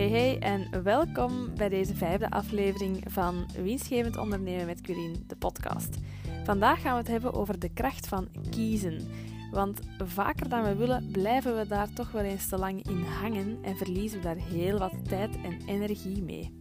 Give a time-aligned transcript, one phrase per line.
[0.00, 5.96] Hey hey en welkom bij deze vijfde aflevering van Winstgevend Ondernemen met Curien, de podcast.
[6.44, 9.08] Vandaag gaan we het hebben over de kracht van kiezen.
[9.50, 13.58] Want vaker dan we willen, blijven we daar toch wel eens te lang in hangen
[13.62, 16.56] en verliezen we daar heel wat tijd en energie mee.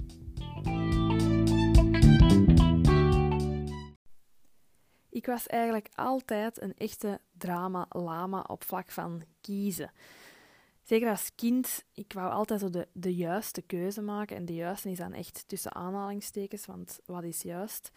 [5.10, 9.92] Ik was eigenlijk altijd een echte drama-lama op vlak van kiezen.
[10.90, 14.36] Zeker als kind, ik wou altijd zo de, de juiste keuze maken.
[14.36, 17.92] En de juiste is dan echt tussen aanhalingstekens, want wat is juist?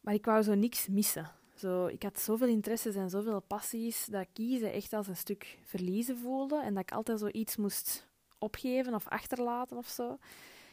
[0.00, 1.30] Maar ik wou zo niks missen.
[1.54, 6.18] Zo, ik had zoveel interesses en zoveel passies dat kiezen echt als een stuk verliezen
[6.18, 6.62] voelde.
[6.62, 10.18] En dat ik altijd zoiets moest opgeven of achterlaten of zo.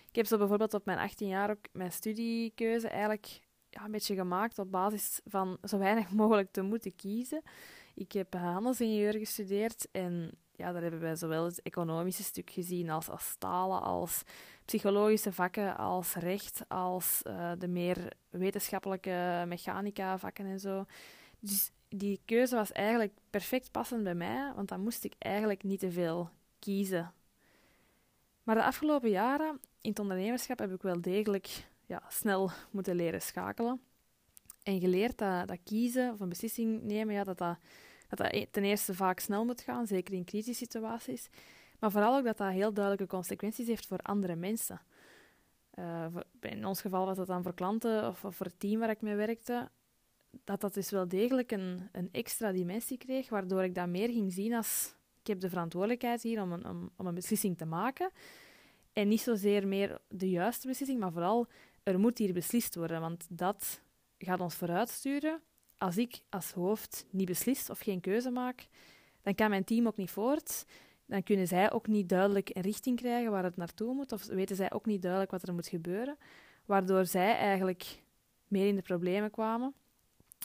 [0.10, 3.40] Ik heb zo bijvoorbeeld op mijn 18 jaar ook mijn studiekeuze eigenlijk
[3.70, 7.42] ja, een beetje gemaakt op basis van zo weinig mogelijk te moeten kiezen.
[8.02, 13.10] Ik heb handelsingenieur gestudeerd en ja, daar hebben wij zowel het economische stuk gezien als,
[13.10, 14.24] als talen, als
[14.66, 20.86] psychologische vakken, als recht, als uh, de meer wetenschappelijke mechanica vakken en zo.
[21.40, 25.80] Dus die keuze was eigenlijk perfect passend bij mij, want dan moest ik eigenlijk niet
[25.80, 27.14] te veel kiezen.
[28.44, 33.22] Maar de afgelopen jaren in het ondernemerschap heb ik wel degelijk ja, snel moeten leren
[33.22, 33.82] schakelen.
[34.64, 37.58] En geleerd dat, dat kiezen of een beslissing nemen, ja, dat, dat,
[38.12, 41.30] dat dat e-, ten eerste vaak snel moet gaan, zeker in crisissituaties.
[41.80, 44.82] Maar vooral ook dat dat heel duidelijke consequenties heeft voor andere mensen.
[45.76, 46.06] Uh,
[46.40, 49.02] in ons geval was dat dan voor klanten of, of, voor het team waar ik
[49.02, 49.70] mee werkte.
[50.44, 54.34] Dat dat dus wel degelijk een, een extra dimensie kreeg, waardoor ik dat meer ging
[54.34, 54.96] zien als...
[55.22, 58.10] Ik heb de verantwoordelijkheid hier om een, om, om een beslissing te maken.
[58.94, 61.48] En niet zozeer meer de juiste beslissing, maar vooral
[61.84, 63.82] er moet hier beslist worden, want dat
[64.18, 65.42] gaat ons vooruitsturen.
[65.82, 68.68] Als ik als hoofd niet beslis of geen keuze maak,
[69.22, 70.66] dan kan mijn team ook niet voort.
[71.06, 74.56] Dan kunnen zij ook niet duidelijk een richting krijgen waar het naartoe moet, of weten
[74.56, 76.18] zij ook niet duidelijk wat er moet gebeuren,
[76.66, 78.02] waardoor zij eigenlijk
[78.48, 79.74] meer in de problemen kwamen.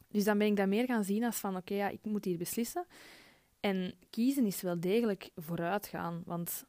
[0.08, 2.38] Dus dan ben ik dat meer gaan zien als van oké, ja, ik moet hier
[2.38, 2.86] beslissen.
[3.60, 6.64] En kiezen is wel degelijk vooruitgaan, want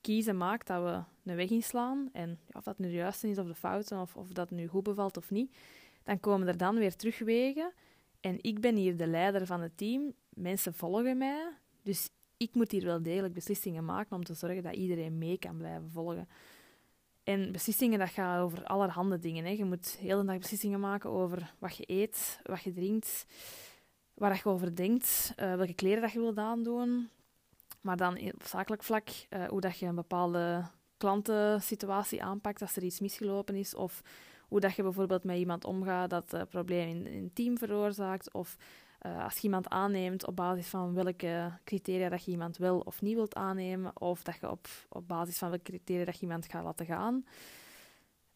[0.00, 2.08] kiezen maakt dat we een weg inslaan.
[2.12, 4.82] En of dat nu de juiste is of de foute, of, of dat nu goed
[4.82, 5.56] bevalt of niet,
[6.02, 7.72] dan komen er dan weer terugwegen.
[8.20, 10.12] En ik ben hier de leider van het team.
[10.28, 11.52] Mensen volgen mij.
[11.82, 15.56] Dus ik moet hier wel degelijk beslissingen maken om te zorgen dat iedereen mee kan
[15.56, 16.28] blijven volgen.
[17.22, 19.44] En beslissingen, dat gaat over allerhande dingen.
[19.44, 19.50] Hè.
[19.50, 23.26] Je moet heel de dag beslissingen maken over wat je eet, wat je drinkt,
[24.14, 27.08] waar je over denkt, uh, welke kleren dat je wilt aandoen,
[27.80, 30.64] maar dan op zakelijk vlak, uh, hoe dat je een bepaalde
[30.96, 33.74] klantensituatie aanpakt als er iets misgelopen is.
[33.74, 34.02] Of
[34.48, 38.32] hoe dat je bijvoorbeeld met iemand omgaat dat een probleem in, een team veroorzaakt.
[38.32, 38.56] Of
[39.06, 43.02] uh, als je iemand aanneemt op basis van welke criteria dat je iemand wel of
[43.02, 44.00] niet wilt aannemen.
[44.00, 47.24] Of dat je op, op basis van welke criteria dat je iemand gaat laten gaan.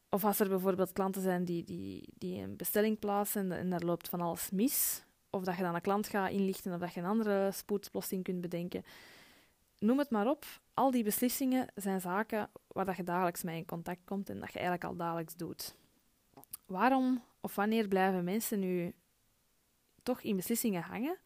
[0.09, 4.09] Of als er bijvoorbeeld klanten zijn die, die, die een bestelling plaatsen en daar loopt
[4.09, 5.05] van alles mis.
[5.31, 8.41] Of dat je dan een klant gaat inlichten of dat je een andere spoedoplossing kunt
[8.41, 8.84] bedenken
[9.83, 10.44] noem het maar op.
[10.75, 14.53] Al die beslissingen zijn zaken waar dat je dagelijks mee in contact komt en dat
[14.53, 15.77] je eigenlijk al dagelijks doet.
[16.72, 18.93] Waarom of wanneer blijven mensen nu
[20.03, 21.19] toch in beslissingen hangen?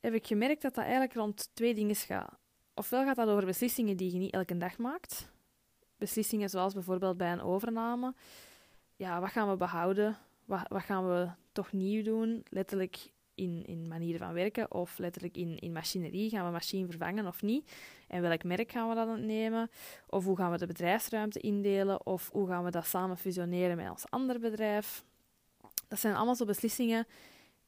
[0.00, 2.38] Heb ik gemerkt dat dat eigenlijk rond twee dingen gaat.
[2.74, 5.30] Ofwel gaat dat over beslissingen die je niet elke dag maakt.
[5.96, 8.14] Beslissingen zoals bijvoorbeeld bij een overname.
[8.96, 10.18] Ja, wat gaan we behouden?
[10.44, 12.44] Wat, wat gaan we toch nieuw doen?
[12.48, 13.10] Letterlijk
[13.42, 16.30] in, in manieren van werken of letterlijk in, in machinerie.
[16.30, 17.72] Gaan we machine vervangen of niet?
[18.08, 19.70] En welk merk gaan we dan nemen?
[20.08, 22.06] Of hoe gaan we de bedrijfsruimte indelen?
[22.06, 25.04] Of hoe gaan we dat samen fusioneren met ons ander bedrijf?
[25.88, 27.06] Dat zijn allemaal zo beslissingen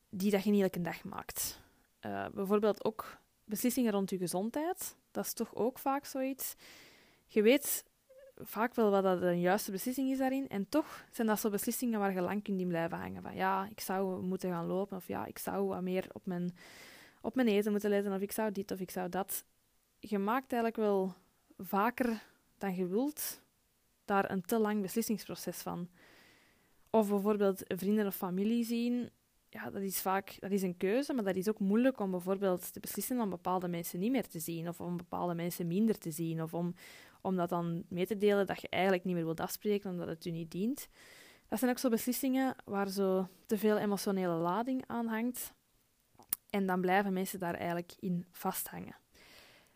[0.08, 1.60] die dat je niet elke dag maakt.
[2.06, 4.96] Uh, bijvoorbeeld ook beslissingen rond je gezondheid.
[5.10, 6.54] Dat is toch ook vaak zoiets.
[7.26, 7.84] Je weet
[8.36, 10.48] vaak wel wat dat een juiste beslissing is daarin.
[10.48, 13.22] En toch zijn dat zo beslissingen waar je lang kunt in blijven hangen.
[13.22, 14.96] Van ja, ik zou moeten gaan lopen.
[14.96, 16.56] Of ja, ik zou wat meer op mijn,
[17.20, 18.12] op mijn eten moeten letten.
[18.12, 19.44] Of ik zou dit of ik zou dat.
[19.98, 21.14] Je maakt eigenlijk wel
[21.58, 22.22] vaker
[22.58, 23.42] dan je wilt
[24.04, 25.88] daar een te lang beslissingsproces van.
[26.90, 29.10] Of bijvoorbeeld vrienden of familie zien.
[29.48, 32.72] Ja, dat is vaak dat is een keuze, maar dat is ook moeilijk om bijvoorbeeld
[32.72, 34.68] te beslissen om bepaalde mensen niet meer te zien.
[34.68, 36.42] Of om bepaalde mensen minder te zien.
[36.42, 36.74] Of om
[37.24, 40.24] om dat dan mee te delen dat je eigenlijk niet meer wilt afspreken omdat het
[40.24, 40.88] u niet dient.
[41.48, 45.52] Dat zijn ook zo beslissingen waar zo te veel emotionele lading aan hangt.
[46.50, 48.96] En dan blijven mensen daar eigenlijk in vasthangen.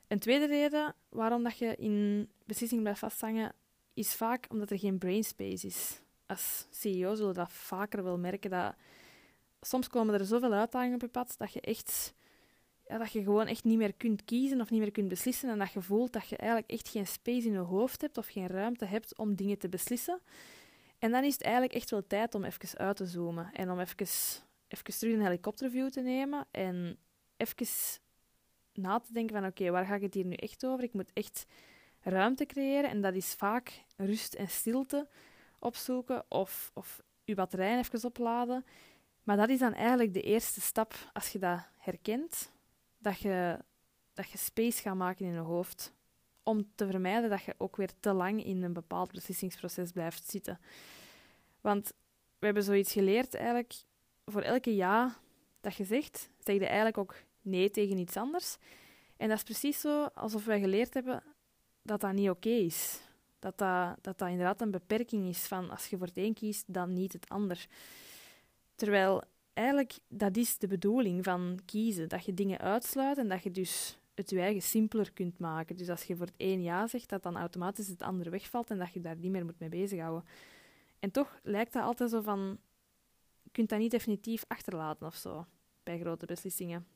[0.09, 3.53] Een tweede reden waarom dat je in beslissingen blijft vasthangen,
[3.95, 6.01] is vaak omdat er geen brainspace is.
[6.27, 8.75] Als CEO zullen dat vaker wel merken dat
[9.61, 12.15] soms komen er zoveel uitdagingen op je pad dat je echt
[12.89, 15.59] ja, dat je gewoon echt niet meer kunt kiezen of niet meer kunt beslissen en
[15.59, 18.47] dat je voelt dat je eigenlijk echt geen space in je hoofd hebt of geen
[18.47, 20.21] ruimte hebt om dingen te beslissen.
[20.99, 23.81] En dan is het eigenlijk echt wel tijd om even uit te zoomen en om
[23.81, 24.07] even,
[24.69, 26.99] even terug een helikopterview te nemen en
[27.37, 27.67] even
[28.73, 30.85] na te denken van oké, waar ga ik het hier nu echt over?
[30.85, 31.47] Ik moet echt
[32.01, 35.09] ruimte creëren en dat is vaak rust en stilte
[35.59, 38.65] opzoeken of, of je batterij even opladen.
[39.23, 42.53] Maar dat is dan eigenlijk de eerste stap als je dat herkent,
[42.99, 43.59] dat je,
[44.13, 45.93] dat je space gaat maken in je hoofd.
[46.43, 50.61] Om te vermijden dat je ook weer te lang in een bepaald beslissingsproces blijft zitten.
[51.61, 51.93] Want
[52.39, 53.75] we hebben zoiets geleerd eigenlijk,
[54.25, 55.17] voor elke ja
[55.61, 58.57] dat je zegt, zeg je eigenlijk ook nee tegen iets anders.
[59.17, 61.23] En dat is precies zo alsof wij geleerd hebben
[61.83, 63.01] dat dat niet oké is.
[63.39, 66.65] Dat dat, dat dat inderdaad een beperking is van als je voor het een kiest,
[66.67, 67.67] dan niet het ander.
[68.75, 69.23] Terwijl
[69.59, 72.09] eigenlijk dat is de bedoeling van kiezen.
[72.09, 75.77] Dat je dingen uitsluit en dat je dus het je eigen simpeler kunt maken.
[75.77, 78.79] Dus als je voor het een ja zegt, dat dan automatisch het andere wegvalt en
[78.79, 80.29] dat je daar niet meer moet mee bezighouden.
[80.99, 82.59] En toch lijkt dat altijd zo van...
[83.43, 85.47] Je kunt dat niet definitief achterlaten of zo,
[85.83, 86.87] bij grote beslissingen.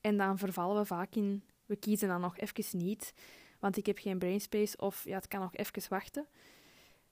[0.00, 1.42] En dan vervallen we vaak in...
[1.66, 3.14] We kiezen dan nog even niet,
[3.58, 6.26] want ik heb geen brainspace of ja, het kan nog even wachten.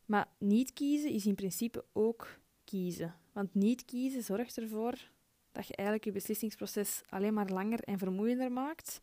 [0.05, 3.15] Maar niet kiezen is in principe ook kiezen.
[3.37, 4.95] Want niet kiezen zorgt ervoor
[5.53, 9.01] dat je eigenlijk je beslissingsproces alleen maar langer en vermoeiender maakt.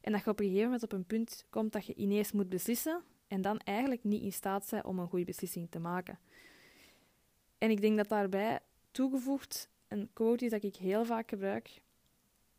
[0.00, 2.48] En dat je op een gegeven moment op een punt komt dat je ineens moet
[2.48, 6.18] beslissen en dan eigenlijk niet in staat bent om een goede beslissing te maken.
[7.58, 8.60] En ik denk dat daarbij
[8.90, 11.80] toegevoegd een quote is dat ik heel vaak gebruik.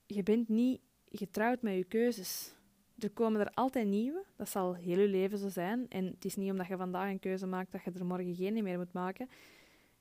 [0.05, 2.55] Je bent niet getrouwd met je keuzes.
[2.99, 5.85] Er komen er altijd nieuwe, dat zal heel je leven zo zijn.
[5.89, 8.63] En het is niet omdat je vandaag een keuze maakt dat je er morgen geen
[8.63, 9.29] meer moet maken.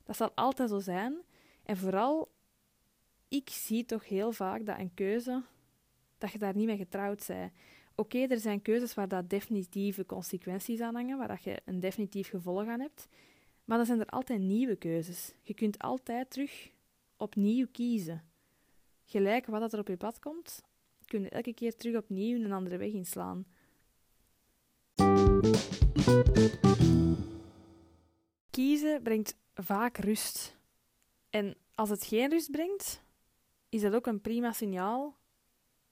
[0.05, 1.17] Dat zal altijd zo zijn.
[1.63, 2.33] En vooral,
[3.29, 5.43] ik zie toch heel vaak dat een keuze,
[6.19, 7.53] dat je daar niet mee getrouwd bent.
[7.97, 12.29] Oké, er zijn keuzes waar dat definitieve consequenties aan hangen, waar dat je een definitief
[12.29, 13.09] gevolg aan hebt.
[13.65, 15.35] Maar dan zijn er altijd nieuwe keuzes.
[15.43, 16.71] Je kunt altijd terug
[17.17, 18.23] opnieuw kiezen.
[19.05, 20.63] Gelijk wat er op je pad komt,
[21.07, 23.47] kun je elke keer terug opnieuw een andere weg inslaan.
[28.51, 30.57] Kiezen brengt vaak rust.
[31.31, 33.03] En als het geen rust brengt,
[33.69, 35.17] is dat ook een prima signaal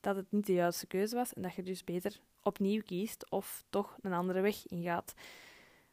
[0.01, 3.65] dat het niet de juiste keuze was en dat je dus beter opnieuw kiest of
[3.71, 5.15] toch een andere weg ingaat.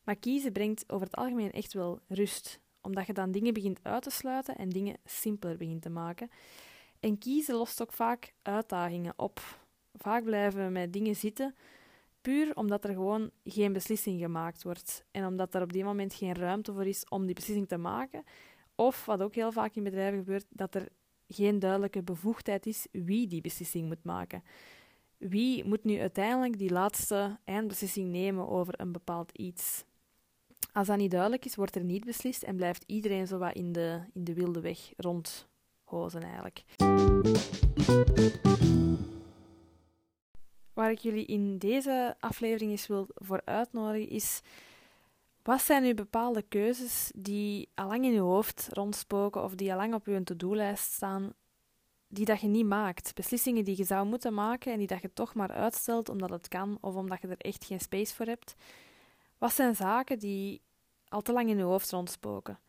[0.03, 4.03] Maar kiezen brengt over het algemeen echt wel rust, omdat je dan dingen begint uit
[4.03, 6.29] te sluiten en dingen simpeler begint te maken.
[6.99, 9.59] En kiezen lost ook vaak uitdagingen op.
[9.93, 11.55] Vaak blijven we met dingen zitten
[12.21, 16.35] puur omdat er gewoon geen beslissing gemaakt wordt en omdat er op die moment geen
[16.35, 18.23] ruimte voor is om die beslissing te maken.
[18.75, 20.87] Of wat ook heel vaak in bedrijven gebeurt, dat er
[21.27, 24.43] geen duidelijke bevoegdheid is wie die beslissing moet maken.
[25.17, 29.83] Wie moet nu uiteindelijk die laatste eindbeslissing nemen over een bepaald iets?
[30.73, 33.71] Als dat niet duidelijk is, wordt er niet beslist en blijft iedereen zo wat in
[33.71, 36.63] de, in de wilde weg rondhozen eigenlijk.
[40.79, 44.41] Waar ik jullie in deze aflevering eens wil voor uitnodigen is...
[45.43, 49.77] Wat zijn nu bepaalde keuzes die al lang in je hoofd rondspoken of die al
[49.77, 51.33] lang op je to-do-lijst staan,
[52.07, 53.15] die dat je niet maakt?
[53.15, 56.47] Beslissingen die je zou moeten maken en die dat je toch maar uitstelt omdat het
[56.47, 58.55] kan of omdat je er echt geen space voor hebt.
[59.37, 60.61] Wat zijn zaken die
[61.07, 62.59] al te lang in je hoofd rondspoken?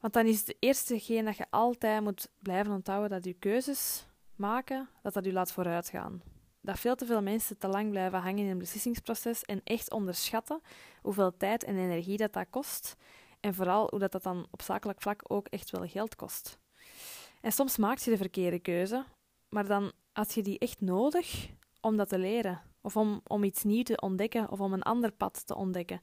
[0.00, 4.06] Want dan is het eerste dat je altijd moet blijven onthouden dat je keuzes
[4.36, 6.33] maken, dat dat je laat vooruitgaan
[6.64, 10.60] dat veel te veel mensen te lang blijven hangen in een beslissingsproces en echt onderschatten
[11.02, 12.96] hoeveel tijd en energie dat, dat kost.
[13.40, 16.58] En vooral hoe dat, dat dan op zakelijk vlak ook echt wel geld kost.
[17.40, 19.04] En soms maak je de verkeerde keuze,
[19.48, 21.48] maar dan had je die echt nodig
[21.80, 22.62] om dat te leren.
[22.80, 26.00] Of om, om iets nieuws te ontdekken of om een ander pad te ontdekken.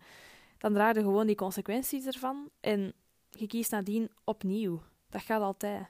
[0.58, 2.94] Dan draai je gewoon die consequenties ervan en
[3.30, 4.82] je kiest nadien opnieuw.
[5.10, 5.88] Dat gaat altijd.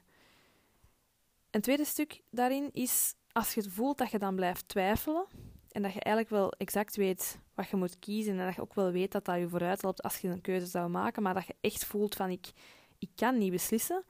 [1.50, 5.26] Een tweede stuk daarin is als je voelt dat je dan blijft twijfelen
[5.70, 8.74] en dat je eigenlijk wel exact weet wat je moet kiezen en dat je ook
[8.74, 11.46] wel weet dat dat je vooruit loopt als je een keuze zou maken, maar dat
[11.46, 12.50] je echt voelt van ik,
[12.98, 14.04] ik kan niet beslissen,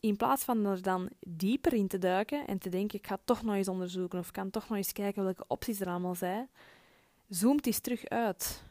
[0.00, 3.42] in plaats van er dan dieper in te duiken en te denken ik ga toch
[3.42, 6.48] nog eens onderzoeken of kan toch nog eens kijken welke opties er allemaal zijn,
[7.28, 8.62] zoomt eens terug uit.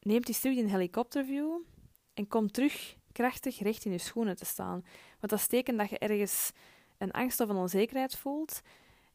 [0.00, 1.50] Neemt eens terug in helikopterview
[2.14, 4.84] en kom terug krachtig recht in je schoenen te staan.
[5.20, 6.52] Want dat is dat je ergens
[6.98, 8.62] een angst of een onzekerheid voelt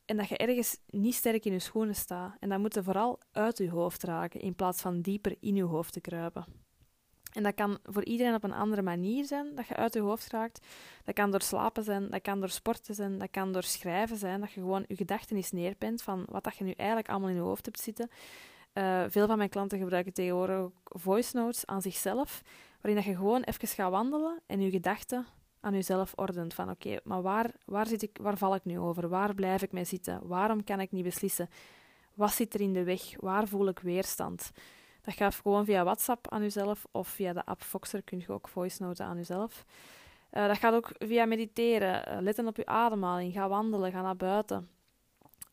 [0.09, 2.35] en dat je ergens niet sterk in je schoenen staat.
[2.39, 5.63] En dat moet je vooral uit je hoofd raken, in plaats van dieper in je
[5.63, 6.45] hoofd te kruipen.
[7.33, 10.31] En dat kan voor iedereen op een andere manier zijn, dat je uit je hoofd
[10.31, 10.65] raakt.
[11.03, 14.39] Dat kan door slapen zijn, dat kan door sporten zijn, dat kan door schrijven zijn,
[14.39, 17.35] dat je gewoon je gedachten eens neerpent van wat dat je nu eigenlijk allemaal in
[17.35, 18.09] je hoofd hebt zitten.
[18.73, 22.41] Uh, veel van mijn klanten gebruiken tegenwoordig ook voice notes aan zichzelf,
[22.81, 25.25] waarin dat je gewoon even gaat wandelen en je gedachten
[25.59, 26.53] aan jezelf ordent.
[26.53, 29.09] Van oké, maar waar, waar, zit ik, waar val ik nu over?
[29.09, 30.27] Waar blijf ik mee zitten?
[30.27, 31.49] Waarom kan ik niet beslissen?
[32.13, 33.01] Wat zit er in de weg?
[33.19, 34.51] Waar voel ik weerstand?
[35.01, 38.47] Dat gaat gewoon via WhatsApp aan jezelf of via de app Foxer kun je ook
[38.47, 39.65] voice noten aan jezelf.
[40.31, 44.15] Uh, dat gaat ook via mediteren, uh, letten op je ademhaling, ga wandelen, ga naar
[44.15, 44.69] buiten.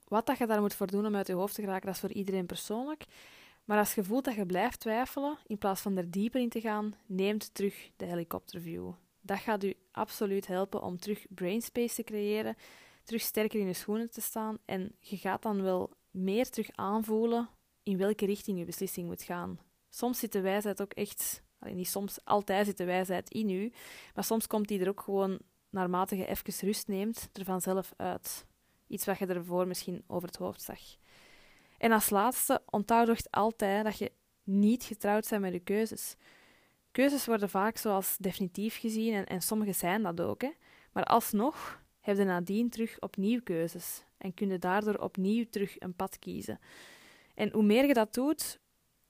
[0.09, 2.01] Wat dat je daar moet voor doen om uit je hoofd te geraken, dat is
[2.01, 3.05] voor iedereen persoonlijk.
[3.65, 6.61] Maar als je voelt dat je blijft twijfelen, in plaats van er dieper in te
[6.61, 8.93] gaan, neemt terug de helikopterview.
[9.27, 12.57] Dat gaat u absoluut helpen om terug brainspace te creëren,
[13.05, 17.49] terug sterker in je schoenen te staan en je gaat dan wel meer terug aanvoelen
[17.83, 19.59] in welke richting je beslissing moet gaan.
[19.91, 23.73] Soms zit de wijsheid ook echt, niet soms, altijd zit de wijsheid in u,
[24.15, 25.39] maar soms komt die er ook gewoon,
[25.71, 28.47] naarmate je even rust neemt, er vanzelf uit.
[28.87, 30.81] Iets wat je ervoor misschien over het hoofd zag.
[31.79, 34.13] En als laatste, onthoud altijd dat je
[34.45, 36.17] niet getrouwd bent met je keuzes.
[36.97, 40.41] Keuzes worden vaak zoals definitief gezien en, en sommige zijn dat ook.
[40.43, 40.51] Hè.
[40.93, 45.95] Maar alsnog heb je nadien terug opnieuw keuzes en kun je daardoor opnieuw terug een
[45.95, 46.59] pad kiezen.
[47.35, 48.61] En hoe meer je dat doet,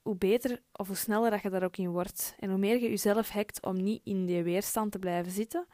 [0.02, 2.34] hoe beter of hoe sneller dat je daar ook in wordt.
[2.38, 5.66] En hoe meer je jezelf hekt om niet in die weerstand te blijven zitten,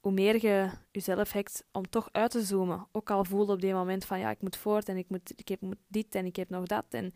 [0.00, 2.86] hoe meer je jezelf hekt om toch uit te zoomen.
[2.92, 5.48] Ook al voelde op die moment van ja, ik moet voort en ik moet, ik
[5.48, 6.86] heb dit en ik heb nog dat.
[6.90, 7.14] En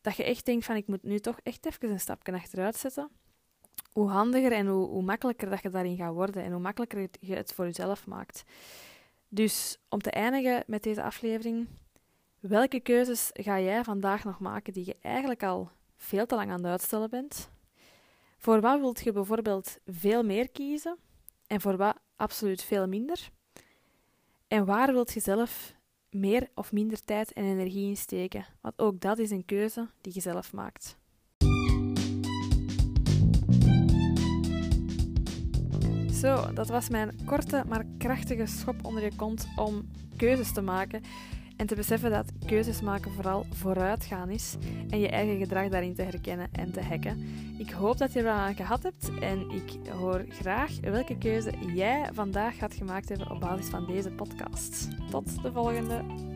[0.00, 3.10] dat je echt denkt van ik moet nu toch echt even een stapje achteruit zetten.
[3.92, 7.34] Hoe handiger en hoe, hoe makkelijker dat je daarin gaat worden en hoe makkelijker je
[7.34, 8.44] het voor jezelf maakt.
[9.28, 11.68] Dus om te eindigen met deze aflevering,
[12.40, 16.56] welke keuzes ga jij vandaag nog maken die je eigenlijk al veel te lang aan
[16.56, 17.50] het uitstellen bent?
[18.38, 20.96] Voor wat wilt je bijvoorbeeld veel meer kiezen
[21.46, 23.30] en voor wat absoluut veel minder?
[24.48, 25.74] En waar wilt je zelf
[26.10, 28.46] meer of minder tijd en energie in steken?
[28.60, 30.96] Want ook dat is een keuze die je zelf maakt.
[36.24, 41.02] Zo, dat was mijn korte maar krachtige schop onder je kont om keuzes te maken.
[41.56, 44.56] En te beseffen dat keuzes maken vooral vooruitgaan is
[44.90, 47.24] en je eigen gedrag daarin te herkennen en te hacken.
[47.58, 51.52] Ik hoop dat je er wel aan gehad hebt en ik hoor graag welke keuze
[51.74, 54.88] jij vandaag gaat gemaakt hebben op basis van deze podcast.
[55.10, 56.33] Tot de volgende!